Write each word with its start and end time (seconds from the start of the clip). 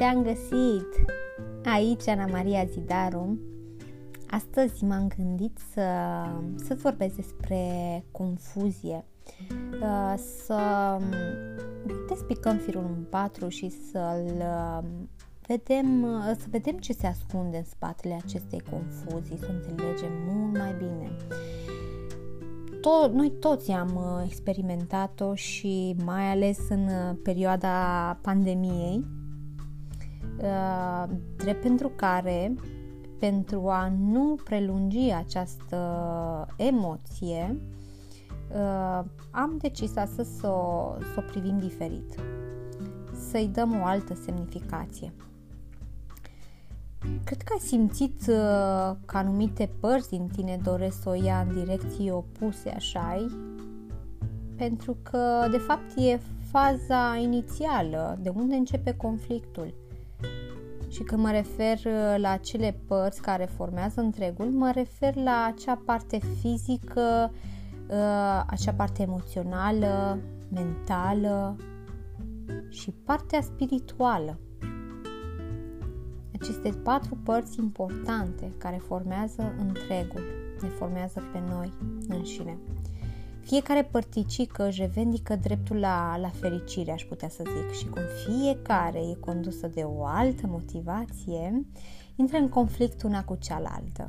Te-am 0.00 0.22
găsit! 0.22 1.04
Aici, 1.64 2.08
Ana 2.08 2.26
Maria 2.26 2.64
Zidaru. 2.64 3.38
Astăzi 4.30 4.84
m-am 4.84 5.08
gândit 5.16 5.58
să, 5.72 5.82
să 6.64 6.76
vorbesc 6.82 7.14
despre 7.14 7.64
confuzie, 8.10 9.04
uh, 9.82 10.14
să 10.44 10.58
despicăm 12.08 12.56
firul 12.56 12.84
în 12.96 13.04
patru 13.10 13.48
și 13.48 13.68
să-l 13.68 14.32
uh, 14.38 14.78
vedem, 15.46 16.02
uh, 16.02 16.32
să 16.38 16.46
vedem 16.50 16.78
ce 16.78 16.92
se 16.92 17.06
ascunde 17.06 17.56
în 17.56 17.64
spatele 17.64 18.20
acestei 18.24 18.62
confuzii, 18.70 19.38
să 19.38 19.50
înțelegem 19.50 20.12
mult 20.26 20.58
mai 20.58 20.74
bine. 20.78 21.16
To- 22.80 23.12
noi 23.12 23.32
toți 23.40 23.70
am 23.70 24.22
experimentat-o 24.24 25.34
și 25.34 25.96
mai 26.04 26.30
ales 26.30 26.58
în 26.68 26.88
perioada 27.22 28.18
pandemiei, 28.22 29.04
Uh, 29.04 29.19
drept 31.36 31.62
pentru 31.62 31.88
care, 31.96 32.54
pentru 33.18 33.68
a 33.68 33.92
nu 33.98 34.36
prelungi 34.44 35.12
această 35.12 35.76
emoție, 36.56 37.60
uh, 38.54 39.04
am 39.30 39.56
decis 39.58 39.92
să 39.92 40.08
să 40.40 40.46
o, 40.46 40.94
să 41.14 41.16
o 41.16 41.30
privim 41.30 41.58
diferit, 41.58 42.14
să-i 43.30 43.50
dăm 43.52 43.80
o 43.80 43.84
altă 43.84 44.14
semnificație. 44.14 45.12
Cred 47.24 47.42
că 47.42 47.52
ai 47.52 47.66
simțit 47.66 48.20
uh, 48.20 48.96
că 49.04 49.16
anumite 49.16 49.70
părți 49.80 50.08
din 50.08 50.26
tine 50.26 50.58
doresc 50.62 51.02
să 51.02 51.08
o 51.08 51.14
ia 51.14 51.46
în 51.48 51.54
direcții 51.54 52.10
opuse, 52.10 52.70
așa 52.70 53.26
Pentru 54.56 54.96
că, 55.02 55.48
de 55.50 55.56
fapt, 55.56 55.96
e 55.96 56.20
faza 56.50 57.16
inițială, 57.22 58.18
de 58.22 58.28
unde 58.28 58.54
începe 58.54 58.96
conflictul. 58.96 59.74
Și 60.90 61.02
când 61.02 61.22
mă 61.22 61.30
refer 61.30 61.78
uh, 61.84 62.14
la 62.16 62.36
cele 62.36 62.80
părți 62.86 63.22
care 63.22 63.44
formează 63.44 64.00
întregul, 64.00 64.46
mă 64.46 64.70
refer 64.74 65.14
la 65.14 65.52
acea 65.54 65.82
parte 65.84 66.18
fizică, 66.40 67.32
uh, 67.88 68.42
acea 68.46 68.72
parte 68.76 69.02
emoțională, 69.02 70.18
mentală 70.48 71.56
și 72.68 72.90
partea 72.90 73.40
spirituală. 73.40 74.38
Aceste 76.40 76.70
patru 76.70 77.18
părți 77.24 77.58
importante 77.58 78.52
care 78.58 78.76
formează 78.76 79.54
întregul, 79.58 80.22
ne 80.62 80.68
formează 80.68 81.22
pe 81.32 81.42
noi 81.48 81.72
înșine. 82.08 82.58
Fiecare 83.40 83.88
părticică 83.90 84.66
își 84.66 84.80
revendică 84.80 85.36
dreptul 85.36 85.76
la, 85.76 86.16
la 86.16 86.28
fericire, 86.28 86.92
aș 86.92 87.04
putea 87.04 87.28
să 87.28 87.42
zic, 87.56 87.78
și 87.78 87.86
cum 87.88 88.02
fiecare 88.26 88.98
e 88.98 89.14
condusă 89.14 89.66
de 89.66 89.80
o 89.80 90.04
altă 90.04 90.46
motivație, 90.46 91.66
intră 92.16 92.36
în 92.36 92.48
conflict 92.48 93.02
una 93.02 93.24
cu 93.24 93.36
cealaltă. 93.40 94.08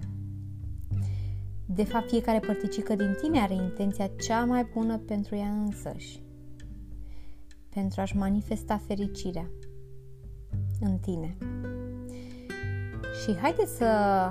De 1.66 1.84
fapt, 1.84 2.09
fiecare 2.09 2.40
părticică 2.40 2.96
din 2.96 3.16
tine 3.22 3.40
are 3.40 3.54
intenția 3.54 4.12
cea 4.28 4.46
mai 4.46 4.70
bună 4.74 4.98
pentru 4.98 5.36
ea 5.36 5.50
însăși, 5.50 6.24
pentru 7.70 8.02
a-și 8.02 8.18
manifesta 8.18 8.82
fericirea 8.88 9.50
în 10.80 10.98
tine. 10.98 11.38
Și 13.24 13.36
haide 13.36 13.66
să, 13.66 13.86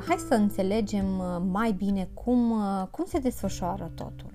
hai 0.07 0.17
să 0.29 0.35
înțelegem 0.35 1.07
mai 1.51 1.73
bine 1.73 2.09
cum, 2.15 2.55
cum 2.91 3.05
se 3.05 3.19
desfășoară 3.19 3.93
totul. 3.95 4.30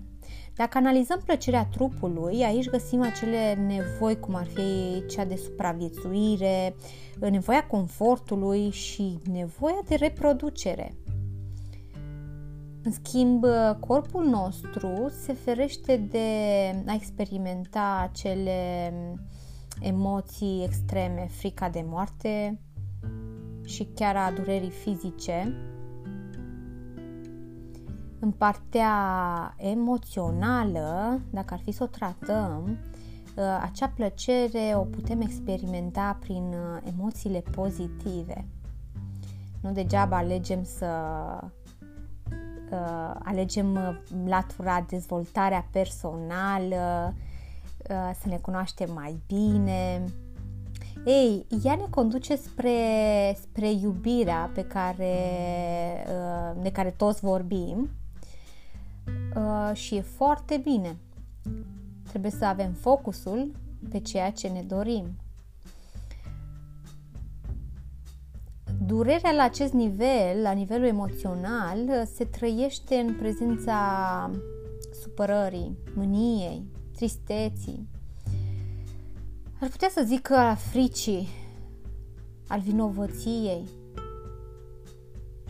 Dacă 0.55 0.77
analizăm 0.77 1.21
plăcerea 1.25 1.65
trupului, 1.65 2.43
aici 2.43 2.69
găsim 2.69 3.01
acele 3.01 3.53
nevoi, 3.53 4.19
cum 4.19 4.35
ar 4.35 4.45
fi 4.45 5.03
cea 5.09 5.25
de 5.25 5.35
supraviețuire, 5.35 6.75
nevoia 7.19 7.67
confortului 7.67 8.69
și 8.69 9.17
nevoia 9.31 9.79
de 9.87 9.95
reproducere. 9.95 10.95
În 12.83 12.91
schimb, 12.91 13.45
corpul 13.79 14.25
nostru 14.25 15.11
se 15.23 15.33
ferește 15.33 15.97
de 15.97 16.27
a 16.85 16.93
experimenta 16.93 18.09
acele 18.09 18.93
emoții 19.81 20.63
extreme, 20.63 21.27
frica 21.31 21.69
de 21.69 21.85
moarte 21.87 22.59
și 23.65 23.83
chiar 23.95 24.15
a 24.15 24.31
durerii 24.35 24.69
fizice, 24.69 25.53
în 28.25 28.31
partea 28.31 28.93
emoțională, 29.57 31.19
dacă 31.29 31.53
ar 31.53 31.59
fi 31.63 31.71
să 31.71 31.83
o 31.83 31.87
tratăm, 31.87 32.77
ă, 33.37 33.59
acea 33.61 33.87
plăcere 33.87 34.73
o 34.75 34.79
putem 34.79 35.21
experimenta 35.21 36.17
prin 36.19 36.53
ă, 36.53 36.81
emoțiile 36.83 37.39
pozitive. 37.39 38.45
Nu 39.61 39.71
degeaba 39.71 40.17
alegem 40.17 40.63
să 40.63 40.85
ă, 42.71 43.17
alegem 43.23 43.99
latura 44.25 44.85
dezvoltarea 44.89 45.67
personală, 45.71 47.13
să 48.21 48.27
ne 48.27 48.37
cunoaștem 48.37 48.93
mai 48.93 49.19
bine. 49.27 50.03
Ei, 51.05 51.45
ea 51.63 51.75
ne 51.75 51.85
conduce 51.89 52.35
spre, 52.35 52.77
spre 53.41 53.71
iubirea 53.71 54.51
pe 54.53 54.63
care, 54.63 55.15
de 56.61 56.71
care 56.71 56.89
toți 56.89 57.19
vorbim, 57.19 57.89
uh, 59.35 59.71
și 59.73 59.95
e 59.95 60.01
foarte 60.01 60.57
bine. 60.57 60.97
Trebuie 62.07 62.31
să 62.31 62.45
avem 62.45 62.71
focusul 62.71 63.51
pe 63.89 63.99
ceea 63.99 64.31
ce 64.31 64.47
ne 64.47 64.61
dorim. 64.61 65.05
Durerea 68.85 69.31
la 69.31 69.43
acest 69.43 69.73
nivel, 69.73 70.41
la 70.41 70.51
nivelul 70.51 70.85
emoțional, 70.85 72.05
se 72.15 72.25
trăiește 72.25 72.95
în 72.95 73.15
prezența 73.15 74.31
supărării, 75.01 75.77
mâniei, 75.95 76.65
tristeții. 76.95 77.87
Ar 79.61 79.69
putea 79.69 79.89
să 79.89 80.03
zic 80.05 80.21
că 80.21 80.33
a 80.33 80.55
fricii, 80.55 81.27
al 82.47 82.59
vinovăției. 82.59 83.63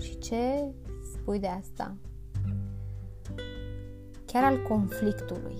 Și 0.02 0.17
ce 0.17 0.73
spui 1.13 1.40
de 1.40 1.47
asta? 1.47 1.96
Chiar 4.35 4.44
al 4.44 4.62
conflictului. 4.62 5.56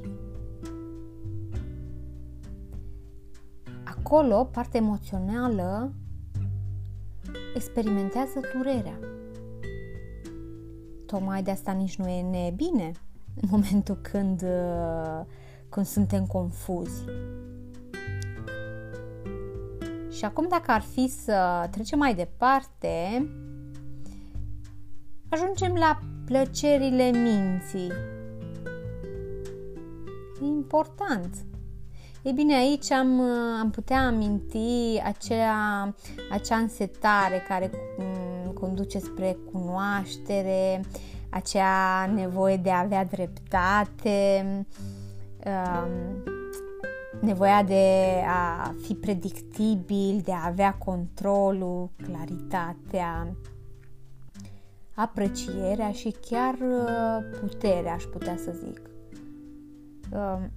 Acolo, 3.84 4.44
partea 4.44 4.80
emoțională 4.80 5.94
experimentează 7.54 8.40
durerea. 8.56 9.00
Tocmai 11.06 11.44
de 11.44 11.52
asta 11.52 11.72
nici 11.72 11.96
nu 11.96 12.08
e 12.08 12.54
bine 12.56 12.92
în 13.42 13.48
momentul 13.52 13.96
când, 13.96 14.42
uh, 14.42 15.22
când 15.70 15.86
suntem 15.86 16.26
confuzi. 16.26 17.04
Și 20.10 20.26
acum 20.26 20.46
dacă 20.50 20.72
ar 20.72 20.82
fi 20.82 21.08
să 21.08 21.68
trecem 21.72 22.00
mai 22.00 22.16
departe, 22.16 23.28
ajungem 25.30 25.74
la 25.74 26.00
plăcerile 26.26 27.12
minții, 27.12 27.92
E 30.42 30.46
important. 30.46 31.46
E 32.22 32.32
bine, 32.32 32.56
aici 32.56 32.92
am, 32.92 33.20
am 33.60 33.70
putea 33.70 34.06
aminti 34.06 35.02
acea, 35.04 35.94
acea 36.32 36.56
însetare 36.56 37.46
care 37.48 37.72
mm, 37.98 38.52
conduce 38.52 39.00
spre 39.00 39.38
cunoaștere, 39.52 40.82
acea 41.30 42.06
nevoie 42.06 42.58
de 42.58 42.70
a 42.72 42.80
avea 42.80 43.06
dreptate, 43.06 44.46
um, 45.46 46.24
nevoia 47.22 47.64
de 47.64 48.12
a 48.28 48.74
fi 48.82 48.94
predictibil, 48.94 50.22
de 50.24 50.32
a 50.32 50.46
avea 50.46 50.74
controlul, 50.74 51.90
claritatea, 52.04 53.36
aprecierea 54.94 55.92
și 55.92 56.16
chiar 56.30 56.54
uh, 56.54 57.40
puterea, 57.40 57.94
aș 57.94 58.04
putea 58.04 58.36
să 58.38 58.52
zic. 58.66 58.95
Um, 60.12 60.52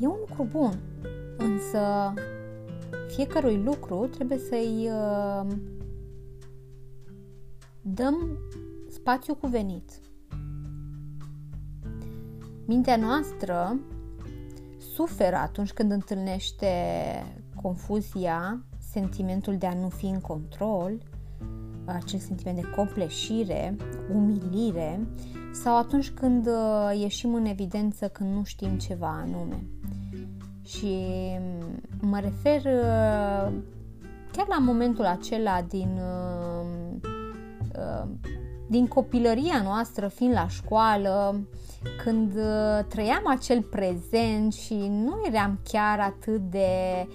e 0.00 0.06
un 0.06 0.16
lucru 0.28 0.44
bun, 0.50 0.78
însă 1.36 2.12
fiecărui 3.08 3.62
lucru 3.62 4.06
trebuie 4.06 4.38
să-i 4.38 4.90
uh, 4.90 5.52
dăm 7.82 8.38
spațiu 8.88 9.34
cuvenit. 9.34 9.90
Mintea 12.66 12.96
noastră 12.96 13.80
suferă 14.94 15.36
atunci 15.36 15.72
când 15.72 15.90
întâlnește 15.90 16.66
confuzia, 17.62 18.64
sentimentul 18.78 19.56
de 19.56 19.66
a 19.66 19.74
nu 19.74 19.88
fi 19.88 20.06
în 20.06 20.20
control, 20.20 20.98
acel 21.84 22.18
sentiment 22.18 22.60
de 22.60 22.70
compleșire, 22.76 23.76
umilire 24.14 25.06
sau 25.52 25.76
atunci 25.76 26.10
când 26.10 26.46
uh, 26.46 27.00
ieșim 27.00 27.34
în 27.34 27.44
evidență 27.44 28.08
când 28.08 28.34
nu 28.34 28.44
știm 28.44 28.78
ceva 28.78 29.22
anume. 29.24 29.66
Și 30.64 30.96
mă 32.00 32.20
refer 32.20 32.58
uh, 32.58 33.52
chiar 34.32 34.46
la 34.48 34.58
momentul 34.58 35.04
acela 35.04 35.62
din, 35.68 36.00
uh, 36.00 37.00
uh, 37.78 38.08
din 38.68 38.86
copilăria 38.86 39.62
noastră, 39.62 40.08
fiind 40.08 40.32
la 40.32 40.48
școală, 40.48 41.46
când 42.04 42.32
trăiam 42.88 43.22
acel 43.26 43.62
prezent 43.62 44.52
și 44.52 44.74
nu 44.74 45.22
eram 45.32 45.58
chiar 45.64 46.00
atât 46.00 46.40
de 46.50 47.08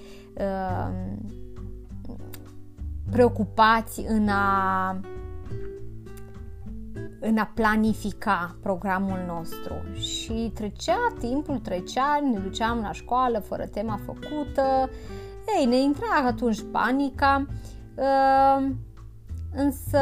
preocupați 3.11 4.05
în 4.07 4.27
a 4.29 4.99
în 7.19 7.37
a 7.37 7.51
planifica 7.53 8.57
programul 8.61 9.23
nostru. 9.27 9.73
Și 9.93 10.51
trecea, 10.53 11.13
timpul 11.19 11.59
trecea, 11.59 12.19
ne 12.31 12.39
duceam 12.39 12.79
la 12.81 12.91
școală 12.91 13.39
fără 13.39 13.65
tema 13.65 13.99
făcută, 14.05 14.89
ei, 15.57 15.65
ne 15.65 15.77
intra 15.77 16.25
atunci 16.25 16.63
panica, 16.71 17.45
uh, 17.95 18.69
însă 19.53 19.99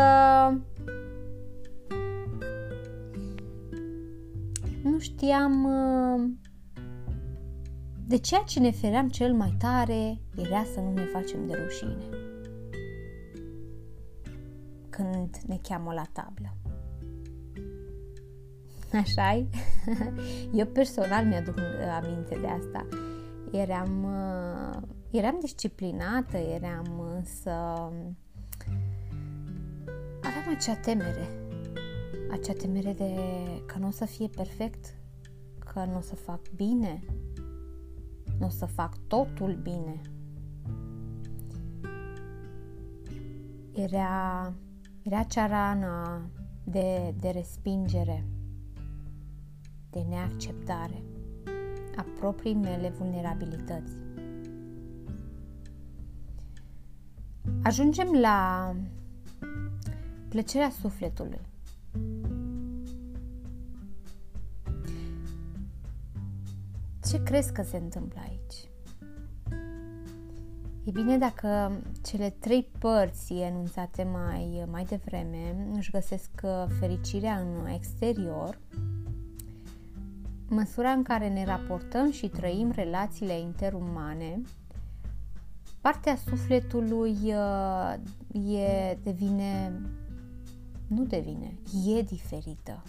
nu 4.84 5.00
știam 5.00 5.64
uh, 5.64 6.30
de 8.08 8.18
ceea 8.18 8.42
ce 8.42 8.60
ne 8.60 8.72
feream 8.72 9.10
cel 9.10 9.34
mai 9.34 9.56
tare 9.60 10.22
era 10.36 10.64
să 10.74 10.80
nu 10.80 10.94
ne 10.94 11.04
facem 11.04 11.48
de 11.48 11.60
rușine 11.64 12.34
când 14.96 15.38
ne 15.48 15.58
cheamă 15.62 15.94
la 15.94 16.04
tablă 16.12 16.56
așa 18.96 19.48
Eu 20.60 20.66
personal 20.66 21.26
mi-aduc 21.26 21.56
uh, 21.56 22.02
aminte 22.02 22.38
de 22.40 22.48
asta. 22.48 22.88
Eram, 23.52 24.04
uh, 24.04 24.82
eram 25.12 25.38
disciplinată, 25.42 26.38
eram 26.38 27.00
însă... 27.16 27.52
Aveam 30.22 30.56
acea 30.56 30.76
temere. 30.76 31.28
Acea 32.32 32.54
temere 32.54 32.94
de 32.94 33.14
că 33.66 33.80
nu 33.80 33.88
o 33.88 33.92
să 33.92 34.06
fie 34.06 34.28
perfect, 34.28 34.96
că 35.60 35.86
nu 35.86 35.98
o 35.98 36.02
să 36.02 36.16
fac 36.16 36.50
bine, 36.56 37.04
nu 38.40 38.46
o 38.46 38.50
să 38.50 38.66
fac 38.66 38.98
totul 39.08 39.60
bine. 39.64 40.02
Era, 43.74 44.54
era 45.06 45.24
cea 45.24 45.48
rană 45.48 46.22
de, 46.64 47.14
de 47.20 47.30
respingere 47.30 48.26
de 49.90 50.00
neacceptare 50.00 51.04
a 51.96 52.06
proprii 52.20 52.54
mele 52.54 52.90
vulnerabilități. 52.90 53.94
Ajungem 57.64 58.12
la 58.12 58.72
plăcerea 60.30 60.70
sufletului. 60.70 61.42
Ce 67.08 67.24
crezi 67.24 67.54
că 67.54 67.62
se 67.62 67.78
întâmplă 67.78 68.20
aici? 68.20 68.70
E 70.86 70.92
bine 70.92 71.18
dacă 71.18 71.82
cele 72.04 72.30
trei 72.30 72.68
părți 72.80 73.34
enunțate 73.34 74.04
mai, 74.04 74.66
mai 74.72 74.84
devreme 74.84 75.68
își 75.76 75.92
găsesc 75.92 76.30
fericirea 76.80 77.40
în 77.40 77.68
exterior, 77.74 78.60
măsura 80.50 80.90
în 80.90 81.04
care 81.04 81.30
ne 81.30 81.46
raportăm 81.46 82.12
și 82.12 82.28
trăim 82.28 82.72
relațiile 82.72 83.40
interumane, 83.40 84.42
partea 85.82 86.16
sufletului 86.16 87.18
uh, 87.24 87.94
e, 88.58 88.98
devine, 89.04 89.82
nu 90.88 91.04
devine, 91.04 91.54
e 91.88 92.02
diferită. 92.02 92.84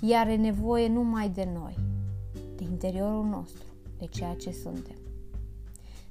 Ea 0.00 0.20
are 0.20 0.36
nevoie 0.36 0.88
numai 0.88 1.28
de 1.28 1.48
noi, 1.54 1.76
de 2.56 2.64
interiorul 2.64 3.24
nostru, 3.24 3.64
de 3.98 4.06
ceea 4.06 4.34
ce 4.34 4.50
suntem. 4.50 5.03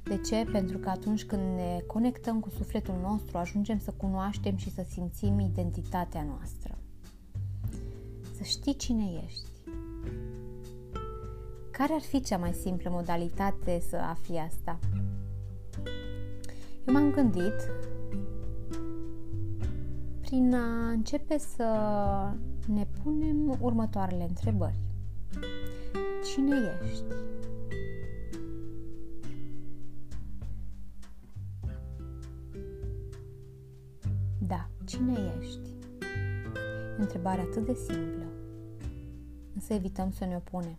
De 0.03 0.17
ce? 0.17 0.45
Pentru 0.51 0.77
că 0.77 0.89
atunci 0.89 1.25
când 1.25 1.41
ne 1.55 1.83
conectăm 1.87 2.39
cu 2.39 2.49
sufletul 2.49 2.95
nostru, 3.01 3.37
ajungem 3.37 3.79
să 3.79 3.91
cunoaștem 3.97 4.55
și 4.55 4.71
să 4.71 4.85
simțim 4.89 5.39
identitatea 5.39 6.23
noastră. 6.23 6.77
Să 8.37 8.43
știi 8.43 8.75
cine 8.75 9.21
ești 9.25 9.53
care 11.77 11.93
ar 11.93 12.01
fi 12.01 12.21
cea 12.21 12.37
mai 12.37 12.53
simplă 12.53 12.89
modalitate 12.89 13.81
să 13.89 13.95
afli 13.95 14.37
asta? 14.37 14.79
Eu 16.87 16.93
m-am 16.93 17.11
gândit 17.11 17.53
prin 20.19 20.53
a 20.53 20.89
începe 20.89 21.37
să 21.37 21.65
ne 22.67 22.87
punem 23.03 23.57
următoarele 23.59 24.23
întrebări. 24.23 24.79
Cine 26.33 26.55
ești? 26.83 27.03
Cine 34.93 35.33
ești? 35.39 35.69
E 36.93 36.95
o 36.97 37.01
întrebare 37.01 37.41
atât 37.41 37.65
de 37.65 37.73
simplă, 37.73 38.25
însă 39.53 39.73
evităm 39.73 40.11
să 40.11 40.25
ne 40.25 40.35
opunem. 40.35 40.77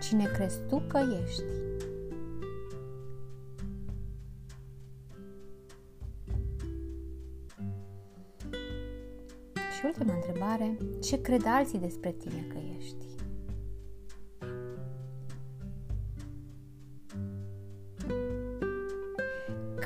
cine 0.00 0.24
crezi 0.24 0.58
tu 0.68 0.82
că 0.86 0.98
ești. 1.22 1.42
Și 9.76 9.84
ultima 9.84 10.14
întrebare, 10.14 10.76
ce 11.02 11.20
cred 11.20 11.42
alții 11.46 11.78
despre 11.78 12.10
tine 12.10 12.46
că 12.48 12.58
ești? 12.78 13.09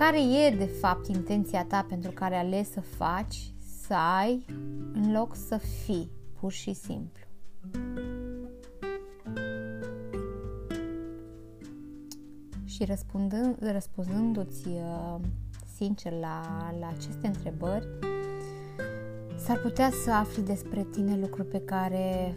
Care 0.05 0.21
e, 0.21 0.51
de 0.51 0.65
fapt, 0.65 1.07
intenția 1.07 1.65
ta 1.65 1.87
pentru 1.89 2.11
care 2.11 2.37
ales 2.37 2.71
să 2.71 2.81
faci, 2.81 3.53
să 3.87 3.95
ai, 3.95 4.45
în 4.93 5.13
loc 5.13 5.37
să 5.37 5.57
fii, 5.57 6.11
pur 6.41 6.53
și 6.53 6.73
simplu? 6.73 7.25
Și 12.65 12.85
răspundând, 12.85 13.57
răspunzându-ți 13.61 14.69
uh, 14.69 15.17
sincer 15.77 16.13
la, 16.13 16.41
la 16.81 16.89
aceste 16.89 17.27
întrebări, 17.27 17.87
s-ar 19.37 19.59
putea 19.59 19.91
să 20.05 20.11
afli 20.11 20.43
despre 20.43 20.87
tine 20.93 21.17
lucruri 21.17 21.49
pe 21.49 21.61
care 21.61 22.35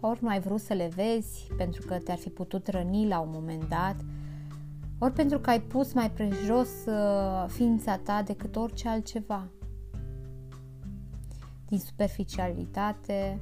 ori 0.00 0.22
nu 0.22 0.28
ai 0.28 0.40
vrut 0.40 0.60
să 0.60 0.72
le 0.72 0.90
vezi 0.94 1.46
pentru 1.56 1.86
că 1.86 1.98
te-ar 1.98 2.18
fi 2.18 2.28
putut 2.28 2.68
răni 2.68 3.08
la 3.08 3.18
un 3.18 3.28
moment 3.32 3.68
dat, 3.68 3.96
ori 5.02 5.12
pentru 5.12 5.38
că 5.38 5.50
ai 5.50 5.60
pus 5.60 5.92
mai 5.92 6.10
prejos 6.10 6.68
uh, 6.86 7.44
ființa 7.46 7.96
ta 7.96 8.22
decât 8.22 8.56
orice 8.56 8.88
altceva. 8.88 9.48
Din 11.66 11.78
superficialitate, 11.78 13.40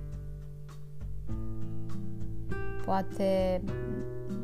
poate 2.84 3.62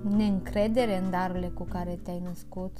neîncredere 0.02 0.98
în 0.98 1.10
darurile 1.10 1.48
cu 1.48 1.64
care 1.64 1.98
te-ai 2.02 2.20
născut 2.24 2.76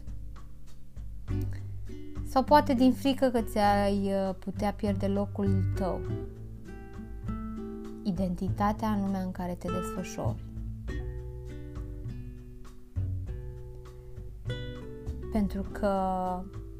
sau 2.29 2.43
poate 2.43 2.75
din 2.75 2.93
frică 2.93 3.29
că 3.29 3.41
ți-ai 3.41 4.13
uh, 4.13 4.35
putea 4.39 4.73
pierde 4.73 5.07
locul 5.07 5.73
tău, 5.75 6.01
identitatea 8.03 8.89
în 8.89 9.01
lumea 9.01 9.21
în 9.21 9.31
care 9.31 9.53
te 9.53 9.69
desfășori. 9.69 10.46
Pentru 15.37 15.65
că 15.73 15.93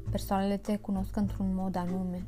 persoanele 0.09 0.57
te 0.57 0.77
cunosc 0.77 1.15
într-un 1.15 1.53
mod 1.53 1.75
anume. 1.75 2.27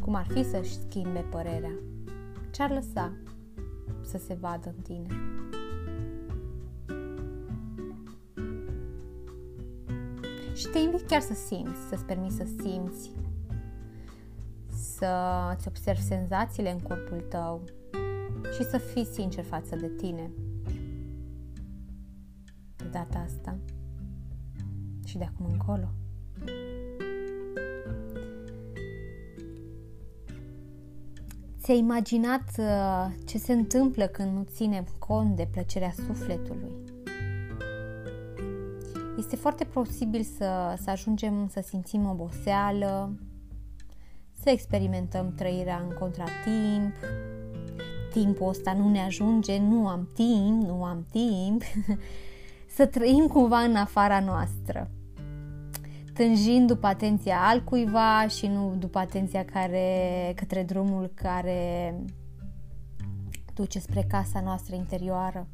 Cum 0.00 0.14
ar 0.14 0.26
fi 0.26 0.44
să-și 0.44 0.78
schimbe 0.78 1.18
părerea? 1.18 1.72
Ce-ar 2.50 2.70
lăsa? 2.70 3.12
să 4.02 4.18
se 4.18 4.34
vadă 4.34 4.74
în 4.76 4.82
tine. 4.82 5.06
Și 10.54 10.66
te 10.66 10.78
invit 10.78 11.06
chiar 11.06 11.20
să 11.20 11.34
simți, 11.34 11.80
să-ți 11.88 12.04
permiți 12.04 12.36
să 12.36 12.46
simți, 12.60 13.10
să-ți 14.66 15.68
observi 15.68 16.02
senzațiile 16.02 16.70
în 16.70 16.80
corpul 16.80 17.20
tău 17.28 17.62
și 18.56 18.64
să 18.64 18.78
fii 18.78 19.04
sincer 19.04 19.44
față 19.44 19.76
de 19.76 19.88
tine. 19.88 20.30
De 22.90 22.98
data 22.98 23.24
asta 23.26 23.56
și 25.04 25.18
de 25.18 25.24
acum 25.24 25.46
încolo. 25.52 25.88
Ți-ai 31.60 31.78
imaginat 31.78 32.50
uh, 32.58 33.06
ce 33.26 33.38
se 33.38 33.52
întâmplă 33.52 34.06
când 34.06 34.32
nu 34.32 34.42
ținem 34.42 34.86
cont 34.98 35.36
de 35.36 35.48
plăcerea 35.50 35.92
sufletului? 36.06 36.72
Este 39.18 39.36
foarte 39.36 39.64
posibil 39.64 40.22
să, 40.22 40.78
să 40.82 40.90
ajungem 40.90 41.48
să 41.48 41.60
simțim 41.66 42.08
oboseală, 42.08 43.18
să 44.42 44.50
experimentăm 44.50 45.34
trăirea 45.34 45.86
în 45.88 45.96
contratimp, 45.98 46.92
timpul 48.12 48.48
ăsta 48.48 48.72
nu 48.72 48.88
ne 48.88 49.00
ajunge, 49.00 49.58
nu 49.58 49.88
am 49.88 50.08
timp, 50.14 50.62
nu 50.62 50.84
am 50.84 51.06
timp, 51.10 51.62
să 52.78 52.86
trăim 52.86 53.26
cumva 53.26 53.58
în 53.58 53.76
afara 53.76 54.20
noastră 54.20 54.90
tânjind 56.14 56.66
după 56.66 56.86
atenția 56.86 57.40
altcuiva 57.40 58.26
și 58.28 58.46
nu 58.46 58.74
după 58.78 58.98
atenția 58.98 59.44
care, 59.44 60.32
către 60.36 60.62
drumul 60.62 61.10
care 61.14 61.94
duce 63.54 63.78
spre 63.78 64.04
casa 64.08 64.40
noastră 64.40 64.74
interioară. 64.74 65.46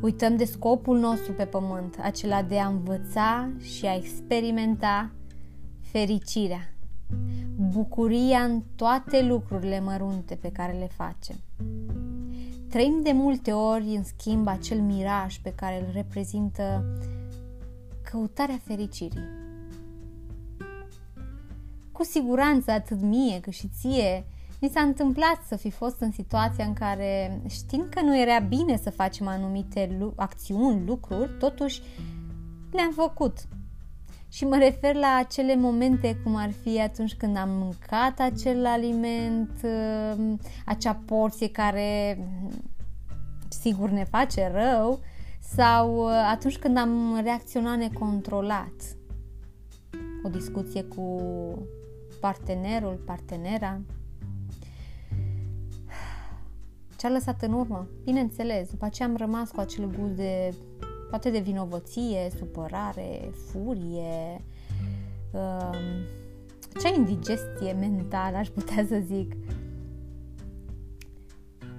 Uităm 0.00 0.36
de 0.36 0.44
scopul 0.44 0.98
nostru 0.98 1.32
pe 1.32 1.44
pământ, 1.44 1.98
acela 2.02 2.42
de 2.42 2.58
a 2.58 2.66
învăța 2.66 3.50
și 3.60 3.86
a 3.86 3.94
experimenta 3.94 5.10
fericirea, 5.80 6.74
bucuria 7.56 8.38
în 8.38 8.62
toate 8.76 9.22
lucrurile 9.22 9.80
mărunte 9.80 10.34
pe 10.34 10.52
care 10.52 10.72
le 10.72 10.88
facem. 10.96 11.36
Trăim 12.70 13.00
de 13.02 13.12
multe 13.12 13.52
ori, 13.52 13.84
în 13.84 14.04
schimb, 14.04 14.46
acel 14.46 14.80
miraj 14.80 15.38
pe 15.38 15.52
care 15.54 15.80
îl 15.80 15.92
reprezintă 15.92 16.84
căutarea 18.10 18.60
fericirii 18.64 19.38
cu 22.00 22.06
siguranță 22.06 22.70
atât 22.70 23.00
mie 23.00 23.40
cât 23.40 23.52
și 23.52 23.68
ție 23.78 24.24
mi 24.60 24.68
s-a 24.68 24.80
întâmplat 24.80 25.42
să 25.46 25.56
fi 25.56 25.70
fost 25.70 26.00
în 26.00 26.12
situația 26.12 26.64
în 26.64 26.72
care, 26.72 27.40
știind 27.48 27.88
că 27.88 28.00
nu 28.00 28.18
era 28.18 28.38
bine 28.38 28.76
să 28.76 28.90
facem 28.90 29.26
anumite 29.26 29.96
lu- 29.98 30.12
acțiuni, 30.16 30.86
lucruri, 30.86 31.36
totuși 31.38 31.82
le-am 32.70 32.92
făcut. 32.92 33.38
Și 34.32 34.44
mă 34.44 34.56
refer 34.56 34.94
la 34.94 35.16
acele 35.18 35.56
momente 35.56 36.16
cum 36.22 36.36
ar 36.36 36.50
fi 36.62 36.80
atunci 36.80 37.14
când 37.14 37.36
am 37.36 37.48
mâncat 37.50 38.20
acel 38.20 38.66
aliment, 38.66 39.50
uh, 39.64 40.32
acea 40.66 40.94
porție 41.04 41.50
care 41.50 42.18
sigur 43.48 43.90
ne 43.90 44.04
face 44.04 44.50
rău, 44.52 45.00
sau 45.40 46.04
uh, 46.04 46.12
atunci 46.30 46.58
când 46.58 46.76
am 46.76 47.20
reacționat 47.22 47.78
necontrolat. 47.78 48.96
O 50.22 50.28
discuție 50.28 50.82
cu 50.82 51.22
partenerul, 52.20 53.02
partenera. 53.06 53.80
Ce-a 56.96 57.10
lăsat 57.10 57.42
în 57.42 57.52
urmă? 57.52 57.88
Bineînțeles, 58.04 58.70
după 58.70 58.84
aceea 58.84 59.08
am 59.08 59.16
rămas 59.16 59.50
cu 59.50 59.60
acel 59.60 59.90
gust 59.98 60.12
de 60.12 60.54
poate 61.10 61.30
de 61.30 61.38
vinovăție, 61.38 62.30
supărare, 62.38 63.30
furie, 63.50 64.44
uh, 65.30 65.78
cea 66.80 66.94
indigestie 66.96 67.72
mentală, 67.72 68.36
aș 68.36 68.48
putea 68.48 68.86
să 68.88 69.02
zic. 69.06 69.36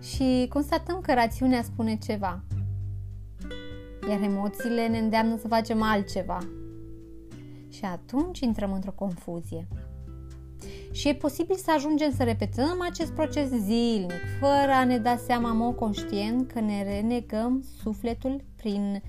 Și 0.02 0.46
constatăm 0.50 1.02
că 1.02 1.14
rațiunea 1.14 1.62
spune 1.64 1.98
ceva, 1.98 2.44
iar 4.10 4.22
emoțiile 4.22 4.88
ne 4.88 4.98
îndeamnă 4.98 5.38
să 5.38 5.48
facem 5.48 5.82
altceva. 5.82 6.38
Și 7.70 7.86
atunci 7.86 8.40
intrăm 8.40 8.74
într-o 8.74 8.92
confuzie. 8.92 9.68
Și 10.92 11.08
e 11.08 11.16
posibil 11.16 11.56
să 11.56 11.72
ajungem 11.76 12.12
să 12.16 12.24
repetăm 12.24 12.82
acest 12.82 13.12
proces 13.12 13.50
zilnic, 13.50 14.14
fără 14.40 14.72
a 14.72 14.84
ne 14.84 14.98
da 14.98 15.18
seama 15.18 15.54
mo 15.54 15.72
conștient 15.72 16.52
că 16.52 16.60
ne 16.60 16.84
renegăm 16.84 17.64
sufletul 17.82 18.44
prin 18.56 19.02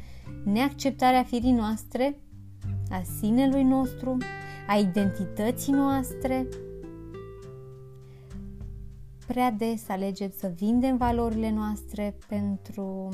neacceptarea 0.45 1.23
firii 1.23 1.53
noastre, 1.53 2.17
a 2.91 3.03
sinelui 3.19 3.63
nostru, 3.63 4.17
a 4.69 4.77
identității 4.77 5.73
noastre. 5.73 6.49
Prea 9.27 9.51
des 9.51 9.89
alegem 9.89 10.33
să 10.37 10.53
vindem 10.57 10.97
valorile 10.97 11.51
noastre 11.51 12.17
pentru 12.29 13.09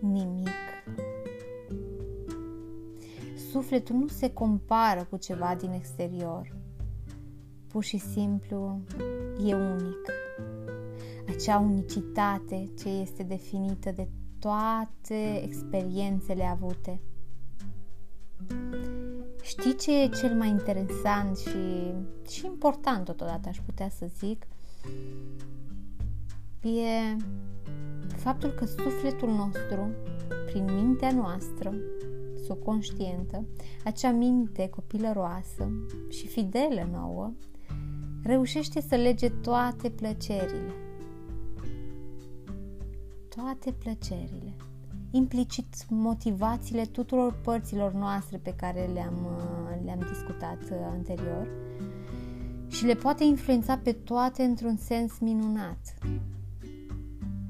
nimic. 0.00 0.48
Sufletul 3.50 3.96
nu 3.96 4.06
se 4.06 4.32
compară 4.32 5.06
cu 5.10 5.16
ceva 5.16 5.56
din 5.60 5.70
exterior 5.70 6.59
pur 7.70 7.82
și 7.84 7.98
simplu 7.98 8.80
e 9.46 9.54
unic. 9.54 10.12
Acea 11.28 11.58
unicitate 11.58 12.70
ce 12.78 12.88
este 12.88 13.22
definită 13.22 13.90
de 13.90 14.08
toate 14.38 15.42
experiențele 15.44 16.44
avute. 16.44 17.00
Știi 19.42 19.76
ce 19.76 20.02
e 20.02 20.08
cel 20.08 20.34
mai 20.34 20.48
interesant 20.48 21.36
și, 21.36 21.94
și 22.28 22.46
important 22.46 23.04
totodată, 23.04 23.48
aș 23.48 23.58
putea 23.66 23.88
să 23.88 24.10
zic? 24.18 24.46
E 26.62 27.16
faptul 28.16 28.50
că 28.50 28.66
sufletul 28.66 29.28
nostru, 29.28 29.90
prin 30.46 30.64
mintea 30.74 31.12
noastră, 31.12 31.74
subconștientă, 32.44 33.44
acea 33.84 34.10
minte 34.10 34.68
copilăroasă 34.68 35.70
și 36.08 36.26
fidelă 36.26 36.88
nouă, 36.92 37.32
reușește 38.22 38.80
să 38.80 38.94
lege 38.94 39.28
toate 39.28 39.90
plăcerile. 39.90 40.74
Toate 43.28 43.72
plăcerile. 43.72 44.56
Implicit 45.10 45.88
motivațiile 45.88 46.84
tuturor 46.84 47.40
părților 47.44 47.92
noastre 47.92 48.38
pe 48.38 48.54
care 48.56 48.90
le-am, 48.92 49.14
uh, 49.24 49.84
le-am 49.84 49.98
discutat 49.98 50.62
uh, 50.62 50.76
anterior 50.90 51.48
și 52.68 52.84
le 52.84 52.94
poate 52.94 53.24
influența 53.24 53.78
pe 53.78 53.92
toate 53.92 54.42
într-un 54.42 54.76
sens 54.76 55.18
minunat. 55.18 55.94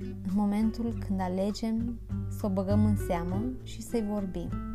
În 0.00 0.34
momentul 0.34 0.94
când 1.06 1.20
alegem 1.20 1.98
să 2.28 2.46
o 2.46 2.48
băgăm 2.48 2.84
în 2.84 2.96
seamă 3.06 3.42
și 3.62 3.82
să-i 3.82 4.04
vorbim. 4.10 4.69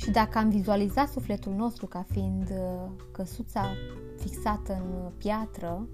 Și 0.00 0.10
dacă 0.10 0.38
am 0.38 0.48
vizualizat 0.48 1.08
sufletul 1.08 1.52
nostru 1.52 1.86
ca 1.86 2.06
fiind 2.10 2.50
uh, 2.50 2.90
căsuța 3.12 3.70
fixată 4.16 4.72
în 4.72 5.10
piatră, 5.16 5.86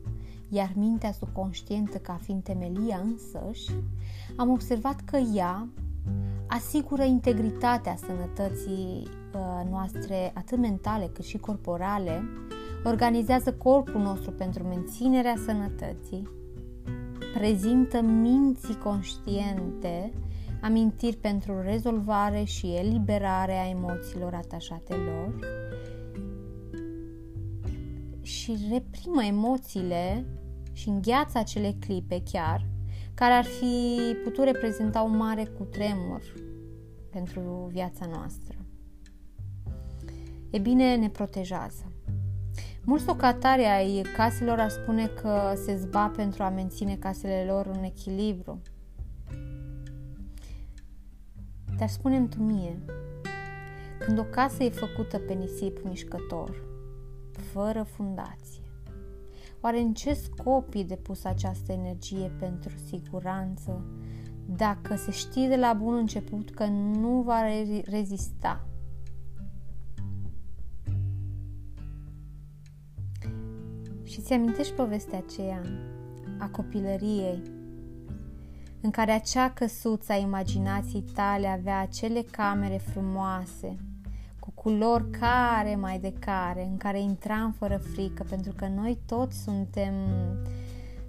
iar 0.48 0.72
mintea 0.74 1.12
subconștientă 1.12 1.98
ca 1.98 2.18
fiind 2.22 2.42
temelia 2.42 3.00
însăși, 3.04 3.70
am 4.36 4.50
observat 4.50 5.00
că 5.04 5.16
ea 5.16 5.68
asigură 6.46 7.02
integritatea 7.02 7.96
sănătății 7.96 9.02
uh, 9.34 9.70
noastre, 9.70 10.32
atât 10.34 10.58
mentale 10.58 11.10
cât 11.12 11.24
și 11.24 11.38
corporale, 11.38 12.22
organizează 12.84 13.52
corpul 13.52 14.00
nostru 14.00 14.30
pentru 14.30 14.62
menținerea 14.62 15.34
sănătății, 15.44 16.28
prezintă 17.34 18.00
minții 18.00 18.78
conștiente 18.78 20.12
amintiri 20.66 21.16
pentru 21.16 21.60
rezolvare 21.60 22.44
și 22.44 22.74
eliberare 22.74 23.58
a 23.58 23.68
emoțiilor 23.68 24.34
atașate 24.34 24.94
lor 24.94 25.34
și 28.22 28.56
reprimă 28.72 29.24
emoțiile 29.24 30.26
și 30.72 30.88
îngheață 30.88 31.38
acele 31.38 31.76
clipe 31.80 32.22
chiar 32.32 32.66
care 33.14 33.32
ar 33.32 33.44
fi 33.44 33.96
putut 34.24 34.44
reprezenta 34.44 35.02
un 35.02 35.16
mare 35.16 35.44
cutremur 35.44 36.22
pentru 37.10 37.68
viața 37.72 38.06
noastră. 38.06 38.56
E 40.50 40.58
bine, 40.58 40.96
ne 40.96 41.08
protejează. 41.08 41.92
Mulți 42.84 43.06
locatari 43.06 43.64
ai 43.64 44.02
caselor 44.16 44.58
ar 44.58 44.70
spune 44.70 45.06
că 45.06 45.52
se 45.64 45.76
zba 45.76 46.12
pentru 46.16 46.42
a 46.42 46.48
menține 46.48 46.96
casele 46.96 47.44
lor 47.48 47.66
în 47.66 47.82
echilibru, 47.82 48.60
dar 51.78 51.88
spune 51.88 52.20
tu 52.20 52.42
mie, 52.42 52.78
când 53.98 54.18
o 54.18 54.22
casă 54.22 54.62
e 54.62 54.70
făcută 54.70 55.18
pe 55.18 55.32
nisip 55.32 55.84
mișcător, 55.84 56.64
fără 57.32 57.82
fundație, 57.82 58.62
oare 59.60 59.80
în 59.80 59.94
ce 59.94 60.14
scop 60.14 60.74
e 60.74 60.82
depus 60.82 61.24
această 61.24 61.72
energie 61.72 62.32
pentru 62.38 62.72
siguranță, 62.86 63.84
dacă 64.46 64.96
se 64.96 65.10
știe 65.10 65.48
de 65.48 65.56
la 65.56 65.72
bun 65.72 65.94
început 65.94 66.50
că 66.50 66.64
nu 66.64 67.22
va 67.22 67.40
rezista? 67.84 68.66
Și 74.02 74.20
ți 74.20 74.32
amintești 74.32 74.72
povestea 74.72 75.18
aceea 75.18 75.62
a 76.38 76.48
copilăriei 76.48 77.42
în 78.86 78.92
care 78.92 79.12
acea 79.12 79.50
căsuță 79.50 80.12
a 80.12 80.16
imaginației 80.16 81.04
tale 81.14 81.46
avea 81.46 81.80
acele 81.80 82.22
camere 82.30 82.76
frumoase, 82.76 83.76
cu 84.40 84.50
culori 84.54 85.10
care 85.10 85.76
mai 85.76 85.98
de 85.98 86.12
care, 86.18 86.64
în 86.64 86.76
care 86.76 87.00
intram 87.00 87.52
fără 87.52 87.76
frică, 87.76 88.24
pentru 88.28 88.52
că 88.56 88.66
noi 88.66 88.98
toți 89.06 89.42
suntem, 89.42 89.94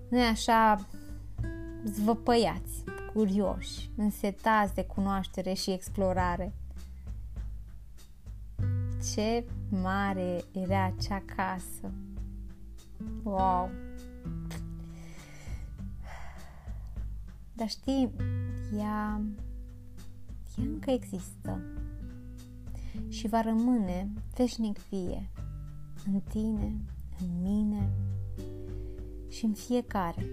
nu 0.09 0.19
așa, 0.31 0.87
zvăpăiați, 1.83 2.83
curioși, 3.13 3.89
însetați 3.97 4.73
de 4.73 4.83
cunoaștere 4.83 5.53
și 5.53 5.71
explorare. 5.71 6.53
Ce 9.13 9.45
mare 9.81 10.43
era 10.51 10.93
acea 10.97 11.23
casă! 11.35 11.91
Wow! 13.23 13.69
Dar 17.57 17.69
știi, 17.69 18.11
ea, 18.77 19.21
ea 20.57 20.63
încă 20.65 20.91
există 20.91 21.61
și 23.07 23.27
va 23.27 23.41
rămâne 23.41 24.11
veșnic 24.35 24.79
vie 24.89 25.29
în 26.13 26.19
tine, 26.29 26.81
în 27.21 27.41
mine 27.41 27.89
și 29.27 29.45
în 29.45 29.53
fiecare. 29.53 30.25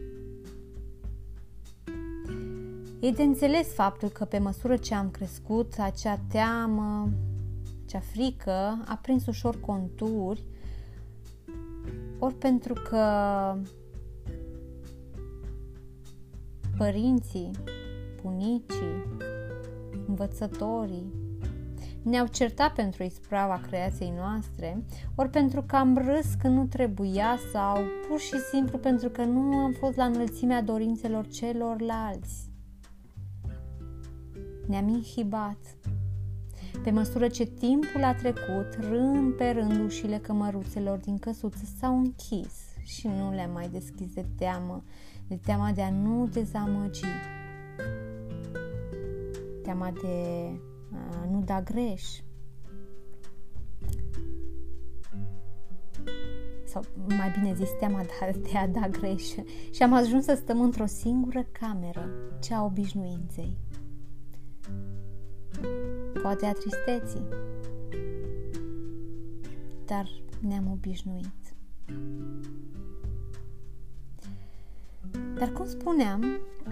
E 3.00 3.10
de 3.10 3.22
înțeles 3.22 3.74
faptul 3.74 4.08
că 4.08 4.24
pe 4.24 4.38
măsură 4.38 4.76
ce 4.76 4.94
am 4.94 5.10
crescut, 5.10 5.74
acea 5.78 6.18
teamă, 6.28 7.12
acea 7.86 8.00
frică 8.00 8.82
a 8.86 8.98
prins 9.02 9.26
ușor 9.26 9.60
conturi, 9.60 10.44
ori 12.18 12.34
pentru 12.34 12.72
că 12.72 12.98
părinții, 16.76 17.50
bunicii, 18.22 19.04
învățătorii 20.06 21.24
ne-au 22.04 22.26
certat 22.26 22.72
pentru 22.72 23.02
isprava 23.02 23.60
creației 23.66 24.12
noastre, 24.16 24.84
ori 25.14 25.30
pentru 25.30 25.62
că 25.62 25.76
am 25.76 25.96
râs 25.96 26.34
când 26.38 26.56
nu 26.56 26.66
trebuia 26.66 27.38
sau 27.52 27.78
pur 28.08 28.20
și 28.20 28.38
simplu 28.52 28.78
pentru 28.78 29.08
că 29.08 29.24
nu 29.24 29.40
am 29.40 29.72
fost 29.72 29.96
la 29.96 30.04
înălțimea 30.04 30.62
dorințelor 30.62 31.26
celorlalți. 31.26 32.52
Ne-am 34.66 34.88
inhibat. 34.88 35.58
Pe 36.82 36.90
măsură 36.90 37.28
ce 37.28 37.44
timpul 37.44 38.04
a 38.04 38.14
trecut, 38.14 38.74
rând 38.90 39.32
pe 39.32 39.50
rând 39.50 39.84
ușile 39.84 40.16
cămăruțelor 40.16 40.98
din 40.98 41.18
căsuță 41.18 41.64
s-au 41.78 41.98
închis 41.98 42.52
și 42.82 43.06
nu 43.06 43.30
le-am 43.30 43.50
mai 43.52 43.68
deschis 43.68 44.12
de 44.12 44.26
teamă, 44.36 44.82
de 45.28 45.36
teama 45.36 45.72
de 45.72 45.82
a 45.82 45.90
nu 45.90 46.26
dezamăgi, 46.26 47.04
teama 49.62 49.90
de 50.02 50.50
a 50.92 51.28
nu 51.30 51.42
da 51.44 51.62
greș. 51.62 52.02
Sau 56.64 56.84
mai 57.06 57.30
bine 57.30 57.54
zis, 57.54 57.68
teama 57.78 58.02
de 58.32 58.58
a 58.58 58.68
da 58.68 58.88
greș. 58.88 59.24
Și 59.70 59.82
am 59.82 59.92
ajuns 59.92 60.24
să 60.24 60.34
stăm 60.34 60.60
într-o 60.60 60.86
singură 60.86 61.46
cameră, 61.52 62.08
cea 62.40 62.56
a 62.56 62.64
obișnuinței. 62.64 63.56
Poate 66.22 66.46
a 66.46 66.52
tristeții. 66.52 67.28
Dar 69.84 70.08
ne-am 70.40 70.70
obișnuit. 70.70 71.54
Dar 75.44 75.52
cum 75.52 75.66
spuneam, 75.66 76.24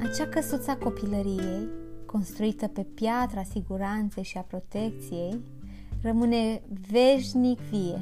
acea 0.02 0.26
căsuța 0.26 0.76
copilăriei 0.76 1.68
construită 2.06 2.66
pe 2.66 2.86
piatra 2.94 3.42
siguranței 3.42 4.22
și 4.22 4.38
a 4.38 4.40
protecției, 4.40 5.40
rămâne 6.02 6.62
veșnic 6.90 7.60
vie. 7.60 7.98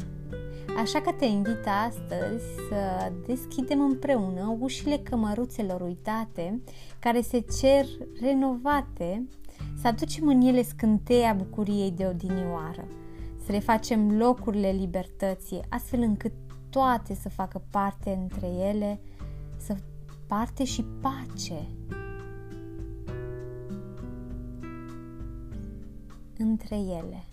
Așa 0.79 1.01
că 1.01 1.13
te 1.13 1.25
invit 1.25 1.67
astăzi 1.87 2.45
să 2.69 3.13
deschidem 3.27 3.81
împreună 3.81 4.57
ușile 4.61 4.97
cămăruțelor 4.97 5.81
uitate, 5.81 6.61
care 6.99 7.21
se 7.21 7.45
cer 7.61 7.87
renovate, 8.21 9.29
să 9.81 9.87
aducem 9.87 10.29
în 10.29 10.41
ele 10.41 10.63
scânteia 10.63 11.33
bucuriei 11.33 11.91
de 11.91 12.07
odinioară, 12.07 12.85
să 13.45 13.53
le 13.53 13.59
facem 13.59 14.19
locurile 14.19 14.71
libertății, 14.71 15.61
astfel 15.69 16.01
încât 16.01 16.33
toate 16.69 17.15
să 17.15 17.29
facă 17.29 17.63
parte 17.71 18.19
între 18.21 18.47
ele, 18.47 19.01
să 19.57 19.75
parte 20.31 20.65
și 20.65 20.85
pace 21.01 21.69
între 26.39 26.77
ele. 26.77 27.25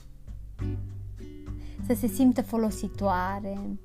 Să 1.85 1.93
se 1.93 2.07
simtă 2.07 2.41
folositoare, 2.41 3.79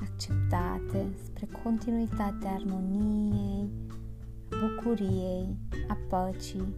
acceptate 0.00 1.06
spre 1.24 1.48
continuitatea 1.62 2.50
armoniei, 2.50 3.68
bucuriei, 4.48 5.56
a 5.88 5.98
păcii, 6.08 6.74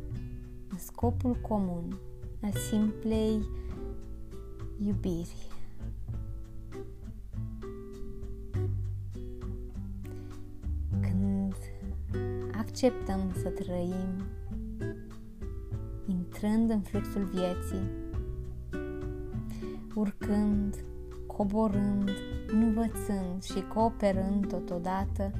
în 0.69 0.79
scopul 0.79 1.35
comun 1.49 1.99
al 2.43 2.53
simplei 2.53 3.49
iubiri. 4.85 5.52
Acceptăm 12.63 13.33
să 13.43 13.49
trăim 13.49 14.23
intrând 16.07 16.71
în 16.71 16.81
fluxul 16.81 17.25
vieții, 17.25 17.91
urcând, 19.95 20.85
coborând, 21.27 22.11
învățând 22.49 23.43
și 23.43 23.65
cooperând 23.75 24.47
totodată, 24.47 25.31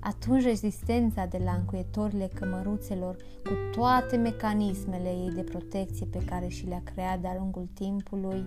atunci 0.00 0.42
rezistența 0.42 1.26
de 1.26 1.40
la 1.44 1.52
încuietorile 1.52 2.30
cămăruțelor 2.34 3.16
cu 3.44 3.78
toate 3.78 4.16
mecanismele 4.16 5.08
ei 5.08 5.30
de 5.34 5.42
protecție 5.42 6.06
pe 6.06 6.24
care 6.24 6.48
și 6.48 6.66
le-a 6.66 6.82
creat 6.94 7.20
de-a 7.20 7.36
lungul 7.38 7.68
timpului, 7.74 8.44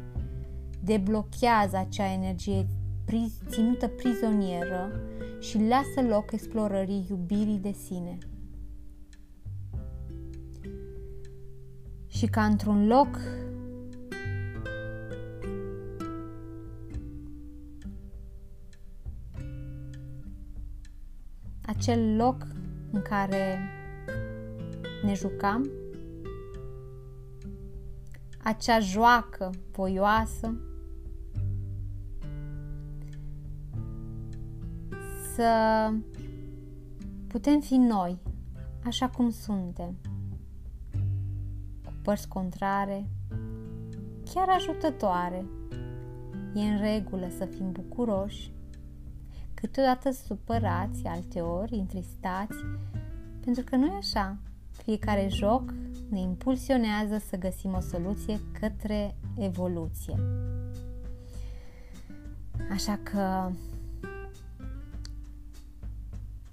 deblochează 0.83 1.77
acea 1.77 2.11
energie 2.11 2.67
ținută 3.49 3.87
prizonieră 3.87 4.91
și 5.43 5.57
lasă 5.57 6.07
loc 6.07 6.31
explorării 6.31 7.05
iubirii 7.09 7.59
de 7.59 7.71
sine– 7.71 8.17
și 12.23 12.25
ca 12.25 12.45
într-un 12.45 12.87
loc 12.87 13.19
acel 21.61 22.15
loc 22.15 22.47
în 22.91 23.01
care 23.01 23.59
ne 25.03 25.13
jucam, 25.13 25.69
acea 28.43 28.79
joacă 28.79 29.49
voioasă, 29.71 30.55
să 35.35 35.47
putem 37.27 37.59
fi 37.59 37.75
noi, 37.75 38.17
așa 38.85 39.09
cum 39.09 39.29
suntem 39.29 39.95
părți 42.03 42.27
contrare, 42.27 43.09
chiar 44.33 44.49
ajutătoare. 44.49 45.45
E 46.53 46.59
în 46.59 46.79
regulă 46.79 47.27
să 47.37 47.45
fim 47.45 47.71
bucuroși, 47.71 48.51
câteodată 49.53 50.11
supărați, 50.11 51.05
alteori 51.05 51.73
întristați, 51.73 52.57
pentru 53.39 53.63
că 53.63 53.75
nu 53.75 53.85
e 53.85 53.95
așa. 53.97 54.37
Fiecare 54.71 55.27
joc 55.29 55.73
ne 56.09 56.19
impulsionează 56.19 57.17
să 57.29 57.37
găsim 57.37 57.73
o 57.73 57.79
soluție 57.79 58.39
către 58.59 59.15
evoluție. 59.37 60.15
Așa 62.71 62.99
că, 63.03 63.51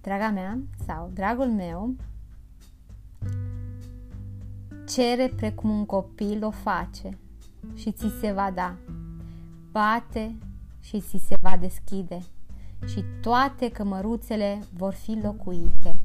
draga 0.00 0.30
mea 0.30 0.58
sau 0.86 1.10
dragul 1.14 1.46
meu, 1.46 1.94
Cere 4.88 5.32
precum 5.36 5.70
un 5.70 5.86
copil 5.86 6.44
o 6.44 6.50
face 6.50 7.18
și 7.74 7.92
ți 7.92 8.06
se 8.20 8.32
va 8.32 8.50
da. 8.54 8.76
Bate 9.70 10.36
și 10.80 11.00
ți 11.00 11.22
se 11.26 11.36
va 11.40 11.56
deschide 11.60 12.18
și 12.86 13.04
toate 13.20 13.70
cămăruțele 13.70 14.62
vor 14.76 14.92
fi 14.92 15.20
locuite. 15.22 16.04